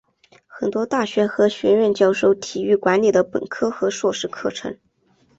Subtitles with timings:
[0.47, 4.75] 很多大学和学院教授体育管理的本科和硕士课程。